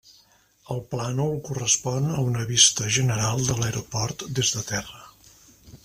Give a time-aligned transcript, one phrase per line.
[0.75, 5.07] El plànol correspon a una vista general de l'aeroport des de terra.